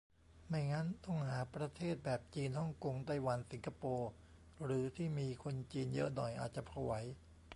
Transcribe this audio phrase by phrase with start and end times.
[0.47, 4.09] ไม่งั้นต้องหาประเทศแบบ จีน ฮ่องกง ไต้หวัน สิงคโปร์
[4.63, 6.91] หรือที่มีคนจีนเยอะหน่อย อาจจะพอไหว